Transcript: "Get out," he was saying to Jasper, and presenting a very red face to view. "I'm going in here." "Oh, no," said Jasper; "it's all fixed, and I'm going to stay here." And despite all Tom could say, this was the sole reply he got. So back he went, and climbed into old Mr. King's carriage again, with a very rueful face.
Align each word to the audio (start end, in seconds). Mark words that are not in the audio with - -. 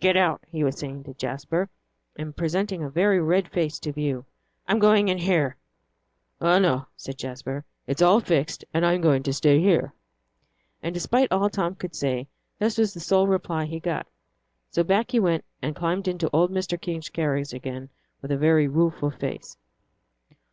"Get 0.00 0.16
out," 0.16 0.42
he 0.48 0.64
was 0.64 0.76
saying 0.76 1.04
to 1.04 1.14
Jasper, 1.14 1.68
and 2.16 2.36
presenting 2.36 2.82
a 2.82 2.90
very 2.90 3.20
red 3.20 3.46
face 3.46 3.78
to 3.78 3.92
view. 3.92 4.24
"I'm 4.66 4.80
going 4.80 5.06
in 5.06 5.18
here." 5.18 5.54
"Oh, 6.40 6.58
no," 6.58 6.86
said 6.96 7.16
Jasper; 7.16 7.64
"it's 7.86 8.02
all 8.02 8.18
fixed, 8.18 8.64
and 8.74 8.84
I'm 8.84 9.00
going 9.00 9.22
to 9.22 9.32
stay 9.32 9.60
here." 9.60 9.94
And 10.82 10.92
despite 10.92 11.30
all 11.30 11.48
Tom 11.48 11.76
could 11.76 11.94
say, 11.94 12.26
this 12.58 12.76
was 12.76 12.92
the 12.92 12.98
sole 12.98 13.28
reply 13.28 13.66
he 13.66 13.78
got. 13.78 14.08
So 14.68 14.82
back 14.82 15.12
he 15.12 15.20
went, 15.20 15.44
and 15.62 15.76
climbed 15.76 16.08
into 16.08 16.28
old 16.32 16.50
Mr. 16.50 16.80
King's 16.80 17.08
carriage 17.10 17.54
again, 17.54 17.88
with 18.20 18.32
a 18.32 18.36
very 18.36 18.66
rueful 18.66 19.12
face. 19.12 19.56